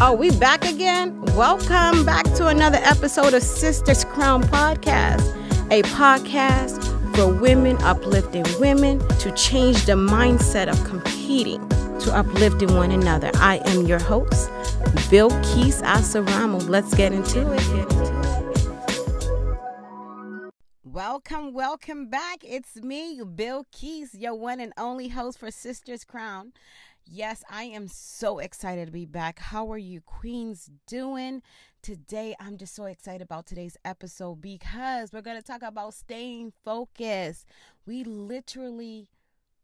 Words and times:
Oh, 0.00 0.12
we 0.12 0.30
back 0.30 0.64
again? 0.64 1.20
Welcome 1.34 2.04
back 2.04 2.22
to 2.34 2.46
another 2.46 2.78
episode 2.82 3.34
of 3.34 3.42
Sisters 3.42 4.04
Crown 4.04 4.44
Podcast, 4.44 5.26
a 5.72 5.82
podcast 5.82 6.84
for 7.16 7.26
women 7.26 7.76
uplifting 7.78 8.44
women 8.60 9.00
to 9.18 9.32
change 9.32 9.86
the 9.86 9.94
mindset 9.94 10.68
of 10.68 10.82
competing 10.84 11.68
to 11.98 12.14
uplifting 12.14 12.76
one 12.76 12.92
another. 12.92 13.32
I 13.34 13.60
am 13.64 13.86
your 13.86 13.98
host, 13.98 14.48
Bill 15.10 15.30
Keys 15.42 15.82
Asaramo. 15.82 16.68
Let's 16.68 16.94
get 16.94 17.12
into 17.12 17.52
it. 17.52 18.08
Welcome, 20.84 21.52
welcome 21.52 22.08
back. 22.08 22.44
It's 22.44 22.76
me, 22.76 23.20
Bill 23.34 23.66
Keys, 23.72 24.14
your 24.14 24.34
one 24.34 24.60
and 24.60 24.72
only 24.76 25.08
host 25.08 25.38
for 25.38 25.50
Sisters 25.50 26.04
Crown. 26.04 26.52
Yes, 27.10 27.42
I 27.48 27.64
am 27.64 27.88
so 27.88 28.38
excited 28.38 28.84
to 28.84 28.92
be 28.92 29.06
back. 29.06 29.38
How 29.38 29.72
are 29.72 29.78
you, 29.78 30.02
Queens, 30.02 30.68
doing? 30.86 31.40
Today, 31.80 32.36
I'm 32.38 32.58
just 32.58 32.74
so 32.74 32.84
excited 32.84 33.22
about 33.22 33.46
today's 33.46 33.78
episode 33.82 34.42
because 34.42 35.10
we're 35.10 35.22
going 35.22 35.38
to 35.38 35.42
talk 35.42 35.62
about 35.62 35.94
staying 35.94 36.52
focused. 36.66 37.46
We 37.86 38.04
literally 38.04 39.08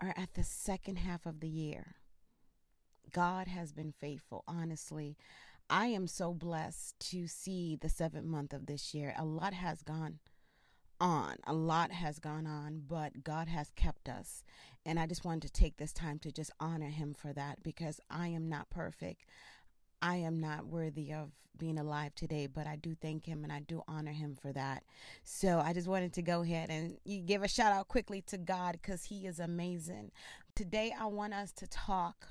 are 0.01 0.15
at 0.17 0.33
the 0.33 0.43
second 0.43 0.97
half 0.97 1.27
of 1.27 1.41
the 1.41 1.49
year. 1.49 1.97
God 3.13 3.47
has 3.47 3.73
been 3.73 3.93
faithful, 3.93 4.43
honestly. 4.49 5.19
I 5.69 5.89
am 5.89 6.07
so 6.07 6.33
blessed 6.33 6.99
to 7.11 7.27
see 7.27 7.77
the 7.79 7.91
seventh 7.91 8.25
month 8.25 8.55
of 8.55 8.65
this 8.65 8.95
year. 8.95 9.15
A 9.19 9.25
lot 9.27 9.53
has 9.53 9.83
gone 9.83 10.19
on. 10.99 11.37
A 11.47 11.53
lot 11.53 11.91
has 11.93 12.19
gone 12.19 12.47
on, 12.47 12.85
but 12.87 13.23
God 13.23 13.49
has 13.49 13.71
kept 13.77 14.09
us. 14.09 14.43
And 14.87 14.99
I 14.99 15.07
just 15.07 15.25
wanted 15.25 15.43
to 15.43 15.53
take 15.53 15.77
this 15.77 15.93
time 15.93 16.19
to 16.21 16.33
just 16.33 16.51
honor 16.61 16.91
Him 16.91 17.15
for 17.15 17.33
that 17.33 17.63
because 17.63 18.01
I 18.11 18.29
am 18.29 18.49
not 18.49 18.71
perfect. 18.71 19.25
I 20.03 20.17
am 20.17 20.41
not 20.41 20.67
worthy 20.67 21.13
of 21.13 21.31
being 21.59 21.79
alive 21.79 22.15
today, 22.15 22.47
but 22.47 22.67
I 22.67 22.77
do 22.77 22.95
thank 22.95 23.27
him 23.27 23.45
and 23.45 23.53
I 23.53 23.61
do 23.61 23.83
honor 23.87 24.13
him 24.13 24.35
for 24.35 24.53
that. 24.53 24.83
So 25.23 25.61
I 25.65 25.73
just 25.73 25.89
wanted 25.89 26.13
to 26.15 26.23
go 26.23 26.43
ahead 26.43 26.71
and 26.71 26.99
give 27.27 27.43
a 27.43 27.49
shout 27.49 27.73
out 27.73 27.89
quickly 27.89 28.21
to 28.23 28.39
God 28.39 28.73
because 28.73 29.05
he 29.05 29.27
is 29.27 29.39
amazing. 29.39 30.11
Today, 30.55 30.93
I 30.99 31.07
want 31.07 31.35
us 31.35 31.53
to 31.53 31.67
talk 31.67 32.29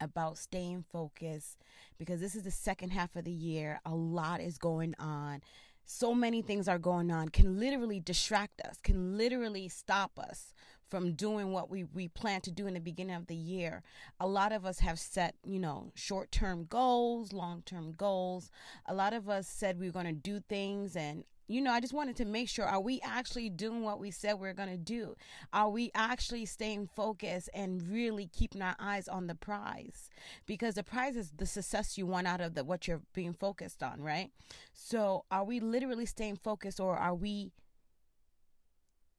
about 0.00 0.38
staying 0.38 0.84
focused 0.90 1.58
because 1.98 2.20
this 2.20 2.34
is 2.34 2.42
the 2.42 2.50
second 2.50 2.90
half 2.90 3.14
of 3.16 3.24
the 3.24 3.30
year. 3.30 3.80
A 3.84 3.94
lot 3.94 4.40
is 4.40 4.58
going 4.58 4.94
on 4.98 5.40
so 5.86 6.14
many 6.14 6.42
things 6.42 6.66
are 6.66 6.78
going 6.78 7.10
on 7.10 7.28
can 7.28 7.58
literally 7.58 8.00
distract 8.00 8.60
us, 8.62 8.78
can 8.82 9.16
literally 9.16 9.68
stop 9.68 10.18
us 10.18 10.54
from 10.88 11.12
doing 11.12 11.52
what 11.52 11.70
we, 11.70 11.84
we 11.84 12.08
plan 12.08 12.40
to 12.42 12.50
do 12.50 12.66
in 12.66 12.74
the 12.74 12.80
beginning 12.80 13.16
of 13.16 13.26
the 13.26 13.36
year. 13.36 13.82
A 14.20 14.26
lot 14.26 14.52
of 14.52 14.64
us 14.64 14.80
have 14.80 14.98
set, 14.98 15.34
you 15.44 15.58
know, 15.58 15.92
short 15.94 16.30
term 16.30 16.66
goals, 16.66 17.32
long 17.32 17.62
term 17.62 17.92
goals. 17.92 18.50
A 18.86 18.94
lot 18.94 19.12
of 19.12 19.28
us 19.28 19.48
said 19.48 19.78
we 19.78 19.86
were 19.86 19.92
going 19.92 20.06
to 20.06 20.12
do 20.12 20.40
things 20.40 20.96
and 20.96 21.24
you 21.46 21.60
know, 21.60 21.72
I 21.72 21.80
just 21.80 21.92
wanted 21.92 22.16
to 22.16 22.24
make 22.24 22.48
sure 22.48 22.64
are 22.64 22.80
we 22.80 23.00
actually 23.04 23.50
doing 23.50 23.82
what 23.82 24.00
we 24.00 24.10
said 24.10 24.34
we 24.34 24.48
are 24.48 24.54
going 24.54 24.70
to 24.70 24.78
do? 24.78 25.14
Are 25.52 25.68
we 25.68 25.90
actually 25.94 26.46
staying 26.46 26.88
focused 26.96 27.50
and 27.52 27.82
really 27.82 28.26
keeping 28.26 28.62
our 28.62 28.76
eyes 28.78 29.08
on 29.08 29.26
the 29.26 29.34
prize? 29.34 30.08
Because 30.46 30.76
the 30.76 30.82
prize 30.82 31.16
is 31.16 31.32
the 31.36 31.46
success 31.46 31.98
you 31.98 32.06
want 32.06 32.26
out 32.26 32.40
of 32.40 32.54
the 32.54 32.64
what 32.64 32.88
you're 32.88 33.02
being 33.12 33.34
focused 33.34 33.82
on, 33.82 34.00
right? 34.00 34.30
So, 34.72 35.24
are 35.30 35.44
we 35.44 35.60
literally 35.60 36.06
staying 36.06 36.36
focused 36.36 36.80
or 36.80 36.96
are 36.96 37.14
we 37.14 37.52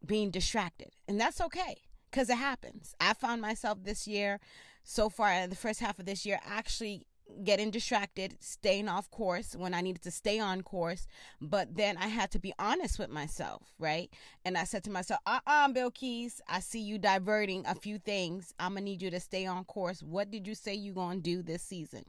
being 0.05 0.31
distracted? 0.31 0.91
And 1.07 1.19
that's 1.19 1.41
okay 1.41 1.81
because 2.11 2.29
it 2.29 2.37
happens. 2.37 2.95
I 2.99 3.13
found 3.13 3.41
myself 3.41 3.79
this 3.83 4.07
year 4.07 4.39
so 4.83 5.09
far 5.09 5.31
in 5.31 5.49
the 5.49 5.55
first 5.55 5.79
half 5.79 5.99
of 5.99 6.05
this 6.05 6.25
year 6.25 6.39
actually 6.45 7.07
getting 7.43 7.71
distracted, 7.71 8.37
staying 8.39 8.87
off 8.87 9.09
course 9.09 9.55
when 9.55 9.73
I 9.73 9.81
needed 9.81 10.03
to 10.03 10.11
stay 10.11 10.39
on 10.39 10.61
course. 10.61 11.07
But 11.41 11.75
then 11.75 11.97
I 11.97 12.07
had 12.07 12.31
to 12.31 12.39
be 12.39 12.53
honest 12.59 12.99
with 12.99 13.09
myself, 13.09 13.73
right? 13.79 14.09
And 14.43 14.57
I 14.57 14.63
said 14.63 14.83
to 14.85 14.91
myself, 14.91 15.19
uh 15.25 15.39
uh-uh, 15.45 15.65
uh 15.65 15.67
Bill 15.69 15.91
Keys, 15.91 16.41
I 16.47 16.59
see 16.59 16.81
you 16.81 16.97
diverting 16.97 17.65
a 17.65 17.75
few 17.75 17.97
things. 17.97 18.53
I'm 18.59 18.73
going 18.73 18.81
to 18.81 18.85
need 18.85 19.01
you 19.01 19.09
to 19.11 19.19
stay 19.19 19.45
on 19.45 19.63
course. 19.65 20.03
What 20.03 20.31
did 20.31 20.47
you 20.47 20.55
say 20.55 20.73
you're 20.73 20.93
going 20.93 21.17
to 21.17 21.23
do 21.23 21.41
this 21.41 21.63
season? 21.63 22.05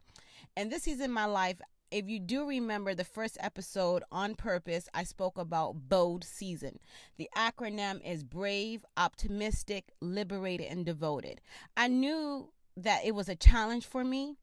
And 0.56 0.70
this 0.70 0.82
season 0.82 1.06
in 1.06 1.12
my 1.12 1.24
life, 1.24 1.56
if 1.90 2.08
you 2.08 2.18
do 2.18 2.46
remember 2.46 2.94
the 2.94 3.04
first 3.04 3.36
episode 3.40 4.02
on 4.10 4.34
purpose, 4.34 4.88
I 4.92 5.04
spoke 5.04 5.38
about 5.38 5.88
bold 5.88 6.24
season. 6.24 6.78
The 7.16 7.28
acronym 7.36 8.00
is 8.04 8.24
brave, 8.24 8.84
optimistic, 8.96 9.92
liberated, 10.00 10.66
and 10.68 10.84
devoted. 10.84 11.40
I 11.76 11.88
knew 11.88 12.50
that 12.76 13.04
it 13.04 13.14
was 13.14 13.28
a 13.28 13.36
challenge 13.36 13.86
for 13.86 14.04
me 14.04 14.36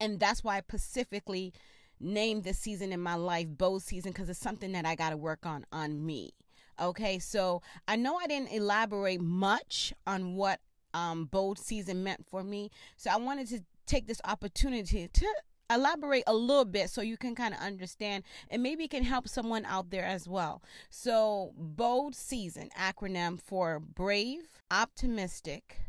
and 0.00 0.20
that's 0.20 0.44
why 0.44 0.56
I 0.56 0.60
specifically 0.60 1.52
named 1.98 2.44
this 2.44 2.58
season 2.58 2.92
in 2.92 3.00
my 3.00 3.14
life 3.14 3.46
bold 3.48 3.82
season 3.82 4.12
because 4.12 4.28
it's 4.28 4.38
something 4.38 4.72
that 4.72 4.84
I 4.84 4.94
got 4.94 5.10
to 5.10 5.16
work 5.16 5.46
on 5.46 5.64
on 5.72 6.04
me. 6.04 6.32
Okay, 6.78 7.18
so 7.18 7.62
I 7.88 7.96
know 7.96 8.16
I 8.16 8.26
didn't 8.26 8.52
elaborate 8.52 9.20
much 9.22 9.94
on 10.06 10.34
what 10.34 10.60
um, 10.92 11.24
bold 11.24 11.58
season 11.58 12.04
meant 12.04 12.26
for 12.26 12.42
me. 12.44 12.70
So 12.96 13.10
I 13.10 13.16
wanted 13.16 13.48
to 13.48 13.60
take 13.86 14.06
this 14.06 14.20
opportunity 14.24 15.08
to 15.08 15.34
elaborate 15.70 16.24
a 16.26 16.34
little 16.34 16.64
bit 16.64 16.90
so 16.90 17.00
you 17.00 17.16
can 17.16 17.34
kind 17.34 17.54
of 17.54 17.60
understand 17.60 18.24
and 18.48 18.62
maybe 18.62 18.84
it 18.84 18.90
can 18.90 19.02
help 19.02 19.28
someone 19.28 19.64
out 19.64 19.90
there 19.90 20.04
as 20.04 20.28
well. 20.28 20.62
So, 20.90 21.52
bold 21.56 22.14
season 22.14 22.70
acronym 22.78 23.40
for 23.40 23.80
brave, 23.80 24.60
optimistic, 24.70 25.80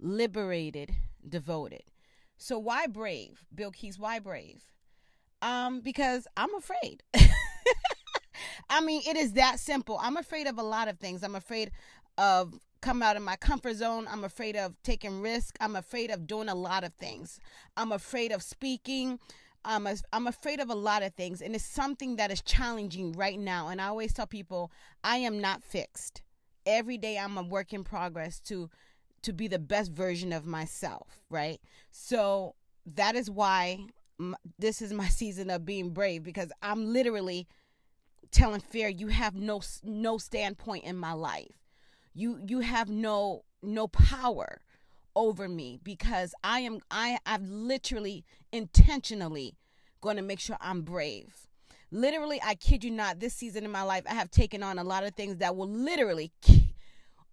liberated, 0.00 0.94
devoted. 1.28 1.84
So 2.36 2.58
why 2.58 2.86
brave? 2.86 3.44
Bill 3.54 3.70
Keys, 3.70 3.98
why 3.98 4.18
brave? 4.18 4.62
Um, 5.40 5.80
because 5.80 6.26
I'm 6.36 6.54
afraid. 6.54 7.02
I 8.68 8.80
mean, 8.80 9.02
it 9.06 9.16
is 9.16 9.32
that 9.32 9.60
simple. 9.60 9.98
I'm 10.02 10.16
afraid 10.16 10.46
of 10.46 10.58
a 10.58 10.62
lot 10.62 10.88
of 10.88 10.98
things. 10.98 11.22
I'm 11.22 11.34
afraid 11.34 11.70
of 12.18 12.58
coming 12.84 13.02
out 13.02 13.16
of 13.16 13.22
my 13.22 13.36
comfort 13.36 13.74
zone. 13.76 14.06
I'm 14.10 14.24
afraid 14.24 14.56
of 14.56 14.74
taking 14.82 15.22
risk. 15.22 15.56
I'm 15.58 15.74
afraid 15.74 16.10
of 16.10 16.26
doing 16.26 16.50
a 16.50 16.54
lot 16.54 16.84
of 16.84 16.92
things. 16.92 17.40
I'm 17.78 17.92
afraid 17.92 18.30
of 18.30 18.42
speaking. 18.42 19.18
I'm, 19.64 19.86
a, 19.86 19.96
I'm 20.12 20.26
afraid 20.26 20.60
of 20.60 20.68
a 20.68 20.74
lot 20.74 21.02
of 21.02 21.14
things. 21.14 21.40
And 21.40 21.54
it's 21.54 21.64
something 21.64 22.16
that 22.16 22.30
is 22.30 22.42
challenging 22.42 23.12
right 23.12 23.38
now. 23.38 23.68
And 23.68 23.80
I 23.80 23.86
always 23.86 24.12
tell 24.12 24.26
people, 24.26 24.70
I 25.02 25.16
am 25.16 25.40
not 25.40 25.64
fixed. 25.64 26.20
Every 26.66 26.98
day 26.98 27.18
I'm 27.18 27.38
a 27.38 27.42
work 27.42 27.72
in 27.72 27.84
progress 27.84 28.38
to 28.40 28.68
to 29.22 29.32
be 29.32 29.48
the 29.48 29.58
best 29.58 29.90
version 29.90 30.34
of 30.34 30.44
myself, 30.44 31.22
right? 31.30 31.58
So 31.90 32.54
that 32.84 33.16
is 33.16 33.30
why 33.30 33.86
this 34.58 34.82
is 34.82 34.92
my 34.92 35.08
season 35.20 35.48
of 35.48 35.64
being 35.64 35.90
brave 35.90 36.22
because 36.22 36.52
I'm 36.60 36.92
literally 36.92 37.48
telling 38.30 38.60
fear 38.60 38.88
you 38.88 39.08
have 39.08 39.34
no 39.34 39.62
no 39.82 40.18
standpoint 40.18 40.84
in 40.84 40.98
my 40.98 41.14
life. 41.14 41.63
You 42.14 42.40
you 42.46 42.60
have 42.60 42.88
no 42.88 43.44
no 43.62 43.88
power 43.88 44.60
over 45.16 45.48
me 45.48 45.78
because 45.82 46.34
I 46.42 46.60
am 46.60 46.80
I 46.90 47.18
I've 47.26 47.48
literally 47.48 48.24
intentionally 48.52 49.56
going 50.00 50.16
to 50.16 50.22
make 50.22 50.40
sure 50.40 50.56
I'm 50.60 50.82
brave. 50.82 51.48
Literally, 51.90 52.40
I 52.44 52.56
kid 52.56 52.82
you 52.82 52.90
not, 52.90 53.20
this 53.20 53.34
season 53.34 53.64
in 53.64 53.70
my 53.70 53.82
life, 53.82 54.02
I 54.08 54.14
have 54.14 54.30
taken 54.30 54.62
on 54.62 54.78
a 54.78 54.84
lot 54.84 55.04
of 55.04 55.14
things 55.14 55.36
that 55.38 55.54
will 55.54 55.68
literally 55.68 56.32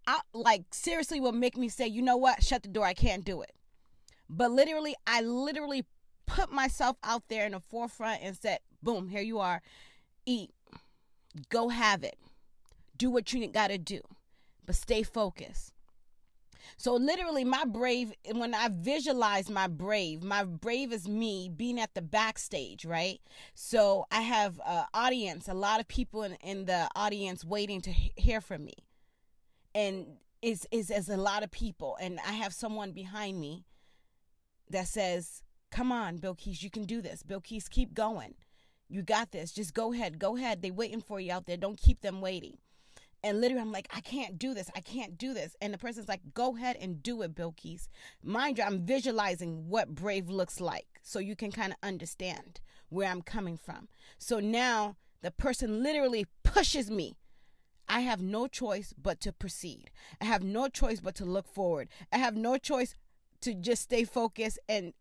I, 0.07 0.19
like 0.33 0.63
seriously 0.71 1.19
will 1.19 1.31
make 1.31 1.57
me 1.57 1.69
say, 1.69 1.87
you 1.87 2.01
know 2.01 2.17
what, 2.17 2.43
shut 2.43 2.63
the 2.63 2.69
door, 2.69 2.85
I 2.85 2.93
can't 2.93 3.23
do 3.23 3.41
it. 3.41 3.51
But 4.29 4.51
literally, 4.51 4.95
I 5.05 5.21
literally 5.21 5.85
put 6.25 6.51
myself 6.51 6.97
out 7.03 7.23
there 7.27 7.45
in 7.45 7.51
the 7.51 7.59
forefront 7.59 8.21
and 8.23 8.35
said, 8.35 8.59
boom, 8.81 9.09
here 9.09 9.21
you 9.21 9.39
are. 9.39 9.61
Eat, 10.25 10.51
go 11.49 11.69
have 11.69 12.03
it, 12.03 12.17
do 12.97 13.09
what 13.09 13.33
you 13.33 13.47
got 13.47 13.67
to 13.67 13.77
do, 13.77 14.01
but 14.65 14.75
stay 14.75 15.03
focused. 15.03 15.73
So 16.77 16.95
literally, 16.95 17.43
my 17.43 17.65
brave, 17.65 18.13
when 18.33 18.53
I 18.53 18.69
visualize 18.71 19.49
my 19.49 19.67
brave, 19.67 20.23
my 20.23 20.43
brave 20.43 20.91
is 20.93 21.07
me 21.07 21.49
being 21.49 21.79
at 21.79 21.93
the 21.93 22.01
backstage, 22.01 22.85
right? 22.85 23.19
So 23.53 24.05
I 24.11 24.21
have 24.21 24.59
an 24.65 24.85
audience, 24.93 25.47
a 25.47 25.53
lot 25.53 25.79
of 25.79 25.87
people 25.87 26.23
in, 26.23 26.33
in 26.41 26.65
the 26.65 26.87
audience 26.95 27.43
waiting 27.43 27.81
to 27.81 27.91
hear 27.91 28.41
from 28.41 28.65
me 28.65 28.73
and 29.73 30.05
is 30.41 30.67
is 30.71 30.89
as 30.89 31.07
a 31.07 31.17
lot 31.17 31.43
of 31.43 31.51
people 31.51 31.97
and 32.01 32.19
I 32.27 32.33
have 32.33 32.53
someone 32.53 32.91
behind 32.91 33.39
me 33.39 33.65
that 34.69 34.87
says, 34.87 35.43
"Come 35.69 35.91
on, 35.91 36.17
Bill 36.17 36.35
Keys, 36.35 36.63
you 36.63 36.69
can 36.69 36.85
do 36.85 37.01
this. 37.01 37.23
Bill 37.23 37.41
Keys, 37.41 37.67
keep 37.69 37.93
going. 37.93 38.35
You 38.89 39.03
got 39.03 39.31
this. 39.31 39.51
Just 39.51 39.73
go 39.73 39.93
ahead. 39.93 40.19
Go 40.19 40.35
ahead. 40.35 40.61
They 40.61 40.71
waiting 40.71 41.01
for 41.01 41.19
you 41.19 41.31
out 41.31 41.45
there. 41.45 41.57
Don't 41.57 41.77
keep 41.79 42.01
them 42.01 42.21
waiting." 42.21 42.57
And 43.23 43.39
literally, 43.39 43.61
I'm 43.61 43.71
like, 43.71 43.87
I 43.95 44.01
can't 44.01 44.39
do 44.39 44.53
this. 44.53 44.69
I 44.75 44.81
can't 44.81 45.17
do 45.17 45.33
this. 45.33 45.55
And 45.61 45.73
the 45.73 45.77
person's 45.77 46.07
like, 46.07 46.21
go 46.33 46.55
ahead 46.55 46.77
and 46.81 47.03
do 47.03 47.21
it, 47.21 47.35
Bill 47.35 47.53
Keys. 47.55 47.87
Mind 48.23 48.57
you, 48.57 48.63
I'm 48.63 48.85
visualizing 48.85 49.69
what 49.69 49.93
brave 49.93 50.29
looks 50.29 50.59
like 50.59 50.87
so 51.03 51.19
you 51.19 51.35
can 51.35 51.51
kind 51.51 51.71
of 51.71 51.77
understand 51.83 52.61
where 52.89 53.09
I'm 53.09 53.21
coming 53.21 53.57
from. 53.57 53.89
So 54.17 54.39
now 54.39 54.97
the 55.21 55.31
person 55.31 55.83
literally 55.83 56.25
pushes 56.43 56.89
me 56.89 57.15
I 57.91 57.99
have 58.01 58.21
no 58.21 58.47
choice 58.47 58.93
but 58.97 59.19
to 59.19 59.33
proceed. 59.33 59.91
I 60.21 60.25
have 60.25 60.43
no 60.43 60.69
choice 60.69 61.01
but 61.01 61.13
to 61.15 61.25
look 61.25 61.45
forward. 61.45 61.89
I 62.09 62.19
have 62.19 62.37
no 62.37 62.57
choice 62.57 62.95
to 63.41 63.53
just 63.53 63.81
stay 63.81 64.05
focused 64.05 64.59
and 64.69 64.93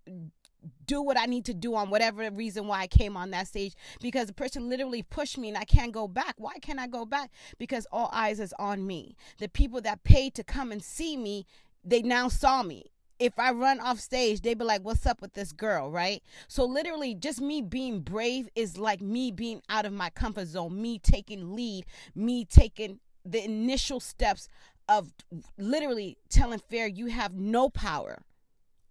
do 0.86 1.02
what 1.02 1.18
I 1.18 1.26
need 1.26 1.44
to 1.46 1.54
do 1.54 1.74
on 1.74 1.90
whatever 1.90 2.28
reason 2.30 2.66
why 2.66 2.80
I 2.80 2.86
came 2.86 3.16
on 3.16 3.30
that 3.30 3.48
stage 3.48 3.74
because 4.00 4.26
the 4.26 4.32
person 4.32 4.68
literally 4.68 5.02
pushed 5.02 5.38
me 5.38 5.48
and 5.48 5.56
I 5.56 5.64
can't 5.64 5.92
go 5.92 6.08
back. 6.08 6.34
Why 6.38 6.58
can't 6.58 6.80
I 6.80 6.86
go 6.86 7.04
back? 7.04 7.30
Because 7.58 7.86
all 7.92 8.10
eyes 8.12 8.40
is 8.40 8.54
on 8.58 8.86
me. 8.86 9.16
The 9.38 9.48
people 9.48 9.80
that 9.82 10.02
paid 10.02 10.34
to 10.34 10.44
come 10.44 10.72
and 10.72 10.82
see 10.82 11.16
me, 11.16 11.46
they 11.84 12.02
now 12.02 12.28
saw 12.28 12.62
me. 12.62 12.86
If 13.18 13.38
I 13.38 13.52
run 13.52 13.80
off 13.80 14.00
stage, 14.00 14.40
they 14.40 14.54
be 14.54 14.64
like, 14.64 14.82
What's 14.82 15.06
up 15.06 15.20
with 15.20 15.34
this 15.34 15.52
girl? 15.52 15.90
Right? 15.90 16.22
So, 16.48 16.64
literally, 16.64 17.14
just 17.14 17.40
me 17.40 17.60
being 17.60 18.00
brave 18.00 18.48
is 18.54 18.78
like 18.78 19.02
me 19.02 19.30
being 19.30 19.60
out 19.68 19.84
of 19.84 19.92
my 19.92 20.08
comfort 20.08 20.46
zone, 20.46 20.80
me 20.80 20.98
taking 20.98 21.54
lead, 21.54 21.84
me 22.14 22.46
taking 22.46 22.98
the 23.26 23.44
initial 23.44 24.00
steps 24.00 24.48
of 24.88 25.12
literally 25.58 26.16
telling 26.30 26.60
Fair, 26.60 26.86
you 26.86 27.06
have 27.06 27.34
no 27.34 27.68
power 27.68 28.22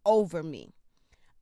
over 0.05 0.43
me. 0.43 0.69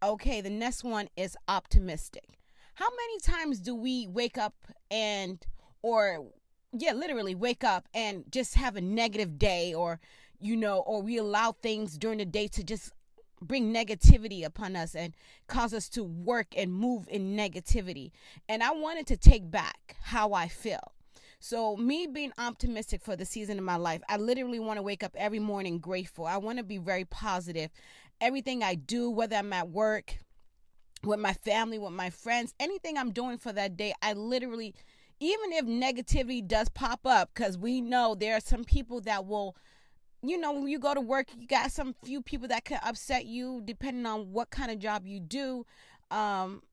Okay, 0.03 0.41
the 0.41 0.49
next 0.49 0.83
one 0.83 1.09
is 1.17 1.35
optimistic. 1.47 2.38
How 2.75 2.88
many 2.89 3.19
times 3.19 3.59
do 3.59 3.73
we 3.73 4.07
wake 4.07 4.38
up 4.38 4.53
and, 4.91 5.44
or, 5.81 6.27
yeah, 6.71 6.94
literally 6.94 7.33
wake 7.33 7.63
up 7.63 7.88
and 7.95 8.23
just 8.31 8.53
have 8.55 8.75
a 8.75 8.81
negative 8.81 9.39
day, 9.39 9.73
or, 9.73 9.99
you 10.39 10.55
know, 10.55 10.79
or 10.79 11.01
we 11.01 11.17
allow 11.17 11.51
things 11.51 11.97
during 11.97 12.19
the 12.19 12.25
day 12.25 12.47
to 12.49 12.63
just 12.63 12.91
bring 13.41 13.73
negativity 13.73 14.45
upon 14.45 14.75
us 14.75 14.94
and 14.94 15.15
cause 15.47 15.73
us 15.73 15.89
to 15.89 16.03
work 16.03 16.47
and 16.55 16.71
move 16.71 17.07
in 17.09 17.35
negativity. 17.35 18.11
And 18.47 18.61
I 18.61 18.71
wanted 18.71 19.07
to 19.07 19.17
take 19.17 19.49
back 19.49 19.95
how 20.03 20.33
I 20.33 20.47
feel. 20.47 20.94
So, 21.39 21.77
me 21.77 22.07
being 22.07 22.33
optimistic 22.39 23.01
for 23.01 23.15
the 23.15 23.25
season 23.25 23.59
of 23.59 23.63
my 23.63 23.75
life, 23.75 24.01
I 24.09 24.17
literally 24.17 24.59
want 24.59 24.77
to 24.77 24.83
wake 24.83 25.03
up 25.03 25.15
every 25.15 25.38
morning 25.39 25.77
grateful. 25.77 26.25
I 26.25 26.38
want 26.38 26.57
to 26.57 26.63
be 26.63 26.79
very 26.79 27.05
positive 27.05 27.69
everything 28.21 28.63
I 28.63 28.75
do, 28.75 29.09
whether 29.09 29.35
I'm 29.35 29.53
at 29.53 29.69
work, 29.69 30.17
with 31.03 31.19
my 31.19 31.33
family, 31.33 31.79
with 31.79 31.93
my 31.93 32.09
friends, 32.09 32.53
anything 32.59 32.97
I'm 32.97 33.11
doing 33.11 33.37
for 33.37 33.51
that 33.53 33.77
day, 33.77 33.93
I 34.01 34.13
literally, 34.13 34.73
even 35.19 35.51
if 35.53 35.65
negativity 35.65 36.45
does 36.45 36.69
pop 36.69 37.01
up, 37.05 37.31
because 37.33 37.57
we 37.57 37.81
know 37.81 38.15
there 38.15 38.35
are 38.35 38.41
some 38.41 38.63
people 38.63 39.01
that 39.01 39.25
will, 39.25 39.55
you 40.21 40.37
know, 40.37 40.53
when 40.53 40.67
you 40.67 40.79
go 40.79 40.93
to 40.93 41.01
work, 41.01 41.27
you 41.37 41.47
got 41.47 41.71
some 41.71 41.95
few 42.03 42.21
people 42.21 42.47
that 42.47 42.65
can 42.65 42.79
upset 42.83 43.25
you 43.25 43.61
depending 43.63 44.05
on 44.05 44.31
what 44.31 44.49
kind 44.49 44.71
of 44.71 44.79
job 44.79 45.05
you 45.05 45.19
do. 45.19 45.65
Um, 46.09 46.63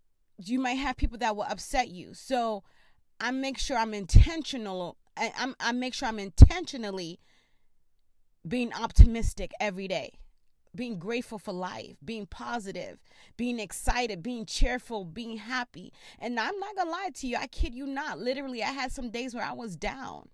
you 0.44 0.58
might 0.58 0.74
have 0.74 0.96
people 0.96 1.18
that 1.18 1.36
will 1.36 1.44
upset 1.44 1.88
you. 1.88 2.14
So 2.14 2.64
I 3.20 3.30
make 3.30 3.58
sure 3.58 3.76
I'm 3.76 3.94
intentional. 3.94 4.96
I, 5.16 5.32
I'm, 5.36 5.54
I 5.60 5.72
make 5.72 5.94
sure 5.94 6.08
I'm 6.08 6.18
intentionally 6.18 7.20
being 8.46 8.72
optimistic 8.72 9.52
every 9.60 9.86
day 9.86 10.18
being 10.74 10.98
grateful 10.98 11.38
for 11.38 11.52
life, 11.52 11.96
being 12.04 12.26
positive, 12.26 12.98
being 13.36 13.58
excited, 13.58 14.22
being 14.22 14.46
cheerful, 14.46 15.04
being 15.04 15.36
happy. 15.36 15.92
And 16.18 16.38
I'm 16.38 16.58
not 16.58 16.76
gonna 16.76 16.90
lie 16.90 17.10
to 17.14 17.26
you, 17.26 17.36
I 17.36 17.46
kid 17.46 17.74
you 17.74 17.86
not. 17.86 18.18
Literally, 18.18 18.62
I 18.62 18.72
had 18.72 18.92
some 18.92 19.10
days 19.10 19.34
where 19.34 19.44
I 19.44 19.52
was 19.52 19.76
down. 19.76 20.28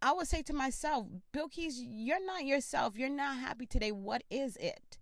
I 0.00 0.12
would 0.12 0.28
say 0.28 0.42
to 0.42 0.52
myself, 0.52 1.06
Bill 1.32 1.48
Keys, 1.48 1.82
you're 1.82 2.24
not 2.24 2.44
yourself. 2.44 2.96
You're 2.96 3.08
not 3.08 3.38
happy 3.38 3.66
today. 3.66 3.90
What 3.90 4.22
is 4.30 4.56
it? 4.56 4.98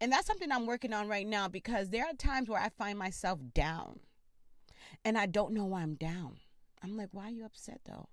And 0.00 0.12
that's 0.12 0.26
something 0.26 0.50
I'm 0.50 0.66
working 0.66 0.92
on 0.92 1.08
right 1.08 1.26
now 1.26 1.48
because 1.48 1.90
there 1.90 2.04
are 2.04 2.14
times 2.14 2.48
where 2.48 2.60
I 2.60 2.68
find 2.70 2.98
myself 2.98 3.40
down 3.52 4.00
and 5.04 5.18
I 5.18 5.26
don't 5.26 5.52
know 5.52 5.64
why 5.64 5.82
I'm 5.82 5.96
down. 5.96 6.38
I'm 6.82 6.96
like, 6.96 7.08
why 7.12 7.26
are 7.26 7.30
you 7.30 7.44
upset 7.44 7.80
though? 7.84 8.08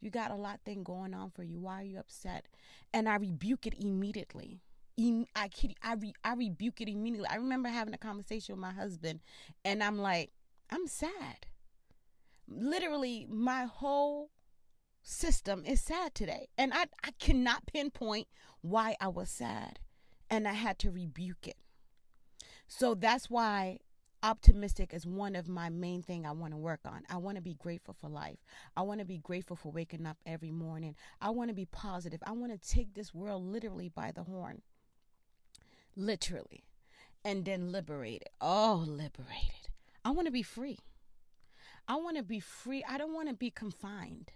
You 0.00 0.10
got 0.10 0.30
a 0.30 0.36
lot 0.36 0.60
thing 0.64 0.82
going 0.82 1.14
on 1.14 1.30
for 1.30 1.42
you. 1.42 1.60
Why 1.60 1.80
are 1.80 1.84
you 1.84 1.98
upset? 1.98 2.46
And 2.92 3.08
I 3.08 3.16
rebuke 3.16 3.66
it 3.66 3.74
immediately. 3.82 4.60
I 4.98 5.48
kid 5.48 5.74
I 5.82 5.94
re, 5.94 6.14
I 6.22 6.34
rebuke 6.34 6.80
it 6.80 6.88
immediately. 6.88 7.28
I 7.28 7.36
remember 7.36 7.68
having 7.68 7.94
a 7.94 7.98
conversation 7.98 8.54
with 8.54 8.60
my 8.60 8.72
husband, 8.72 9.20
and 9.64 9.82
I'm 9.82 9.98
like, 9.98 10.32
I'm 10.70 10.86
sad. 10.86 11.46
Literally, 12.46 13.26
my 13.28 13.64
whole 13.64 14.30
system 15.02 15.64
is 15.64 15.80
sad 15.80 16.14
today, 16.14 16.48
and 16.58 16.72
I 16.74 16.86
I 17.02 17.12
cannot 17.18 17.66
pinpoint 17.66 18.28
why 18.60 18.96
I 19.00 19.08
was 19.08 19.30
sad, 19.30 19.78
and 20.28 20.46
I 20.46 20.52
had 20.52 20.78
to 20.80 20.90
rebuke 20.90 21.48
it. 21.48 21.56
So 22.68 22.94
that's 22.94 23.30
why 23.30 23.78
optimistic 24.22 24.94
is 24.94 25.06
one 25.06 25.34
of 25.34 25.48
my 25.48 25.68
main 25.68 26.02
thing 26.02 26.24
I 26.26 26.32
want 26.32 26.52
to 26.52 26.58
work 26.58 26.80
on. 26.84 27.02
I 27.10 27.16
want 27.16 27.36
to 27.36 27.42
be 27.42 27.54
grateful 27.54 27.94
for 27.94 28.08
life. 28.08 28.38
I 28.76 28.82
want 28.82 29.00
to 29.00 29.06
be 29.06 29.18
grateful 29.18 29.56
for 29.56 29.72
waking 29.72 30.06
up 30.06 30.18
every 30.24 30.52
morning. 30.52 30.94
I 31.20 31.30
want 31.30 31.48
to 31.48 31.54
be 31.54 31.66
positive. 31.66 32.22
I 32.24 32.32
want 32.32 32.52
to 32.52 32.68
take 32.68 32.94
this 32.94 33.12
world 33.12 33.42
literally 33.42 33.88
by 33.88 34.12
the 34.12 34.22
horn 34.22 34.62
literally, 35.96 36.64
and 37.24 37.44
then 37.44 37.72
liberated. 37.72 38.28
Oh, 38.40 38.84
liberated. 38.86 39.68
I 40.04 40.10
want 40.10 40.26
to 40.26 40.32
be 40.32 40.42
free. 40.42 40.78
I 41.88 41.96
want 41.96 42.16
to 42.16 42.22
be 42.22 42.40
free. 42.40 42.84
I 42.88 42.98
don't 42.98 43.14
want 43.14 43.28
to 43.28 43.34
be 43.34 43.50
confined. 43.50 44.32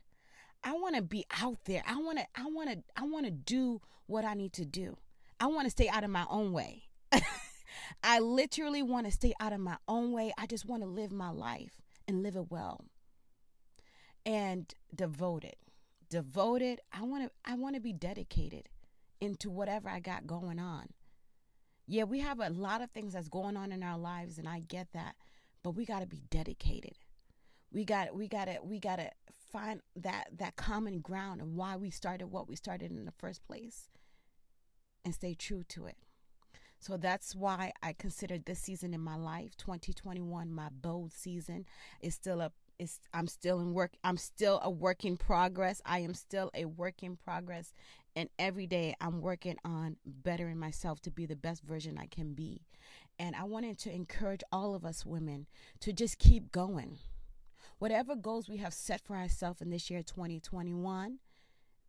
I 0.64 0.72
want 0.72 0.96
to 0.96 1.02
be 1.02 1.24
out 1.40 1.58
there. 1.64 1.82
I 1.86 1.96
want 1.96 2.18
to 2.18 2.26
I 2.34 2.46
want 2.46 2.70
to 2.70 2.82
I 2.96 3.04
want 3.04 3.26
to 3.26 3.30
do 3.30 3.80
what 4.06 4.24
I 4.24 4.34
need 4.34 4.52
to 4.54 4.64
do. 4.64 4.96
I 5.38 5.46
want 5.46 5.66
to 5.66 5.70
stay 5.70 5.88
out 5.88 6.04
of 6.04 6.10
my 6.10 6.26
own 6.28 6.52
way. 6.52 6.84
I 8.02 8.18
literally 8.20 8.82
want 8.82 9.06
to 9.06 9.12
stay 9.12 9.32
out 9.38 9.52
of 9.52 9.60
my 9.60 9.76
own 9.86 10.12
way. 10.12 10.32
I 10.38 10.46
just 10.46 10.64
want 10.64 10.82
to 10.82 10.88
live 10.88 11.12
my 11.12 11.30
life 11.30 11.80
and 12.08 12.22
live 12.22 12.36
it 12.36 12.50
well. 12.50 12.84
And 14.24 14.72
devoted. 14.94 15.56
Devoted. 16.10 16.80
I 16.92 17.02
want 17.02 17.24
to 17.24 17.30
I 17.44 17.54
want 17.54 17.74
to 17.76 17.80
be 17.80 17.92
dedicated 17.92 18.68
into 19.20 19.50
whatever 19.50 19.88
I 19.88 20.00
got 20.00 20.26
going 20.26 20.58
on 20.58 20.88
yeah, 21.86 22.04
we 22.04 22.20
have 22.20 22.40
a 22.40 22.50
lot 22.50 22.82
of 22.82 22.90
things 22.90 23.12
that's 23.12 23.28
going 23.28 23.56
on 23.56 23.72
in 23.72 23.82
our 23.82 23.98
lives, 23.98 24.38
and 24.38 24.48
I 24.48 24.60
get 24.60 24.88
that, 24.92 25.14
but 25.62 25.72
we 25.72 25.84
got 25.84 26.00
to 26.00 26.06
be 26.06 26.22
dedicated. 26.30 26.96
We 27.72 27.84
got 27.84 28.14
we 28.14 28.28
got 28.28 28.46
to 28.46 28.58
we 28.62 28.80
got 28.80 28.96
to 28.96 29.10
find 29.52 29.80
that 29.96 30.28
that 30.38 30.56
common 30.56 31.00
ground 31.00 31.40
and 31.40 31.54
why 31.56 31.76
we 31.76 31.90
started 31.90 32.28
what 32.28 32.48
we 32.48 32.56
started 32.56 32.90
in 32.90 33.04
the 33.04 33.12
first 33.12 33.44
place, 33.44 33.88
and 35.04 35.14
stay 35.14 35.34
true 35.34 35.62
to 35.68 35.86
it. 35.86 35.96
So 36.78 36.96
that's 36.96 37.34
why 37.34 37.72
I 37.82 37.94
consider 37.94 38.38
this 38.38 38.60
season 38.60 38.92
in 38.92 39.00
my 39.00 39.16
life, 39.16 39.56
2021, 39.56 40.52
my 40.52 40.68
bold 40.70 41.12
season. 41.12 41.64
is 42.00 42.14
still 42.14 42.40
a 42.40 42.52
is 42.78 43.00
I'm 43.14 43.26
still 43.26 43.60
in 43.60 43.72
work. 43.72 43.92
I'm 44.04 44.16
still 44.16 44.60
a 44.62 44.70
work 44.70 45.04
in 45.04 45.16
progress. 45.16 45.80
I 45.86 46.00
am 46.00 46.14
still 46.14 46.50
a 46.54 46.66
work 46.66 47.02
in 47.02 47.16
progress 47.16 47.72
and 48.16 48.30
every 48.38 48.66
day 48.66 48.94
I'm 48.98 49.20
working 49.20 49.58
on 49.62 49.96
bettering 50.04 50.58
myself 50.58 51.00
to 51.02 51.10
be 51.10 51.26
the 51.26 51.36
best 51.36 51.62
version 51.62 51.98
I 51.98 52.06
can 52.06 52.32
be. 52.32 52.62
And 53.18 53.36
I 53.36 53.44
wanted 53.44 53.78
to 53.80 53.94
encourage 53.94 54.42
all 54.50 54.74
of 54.74 54.86
us 54.86 55.04
women 55.04 55.46
to 55.80 55.92
just 55.92 56.18
keep 56.18 56.50
going. 56.50 56.98
Whatever 57.78 58.16
goals 58.16 58.48
we 58.48 58.56
have 58.56 58.72
set 58.72 59.02
for 59.02 59.16
ourselves 59.16 59.60
in 59.60 59.68
this 59.68 59.90
year 59.90 60.02
2021, 60.02 61.18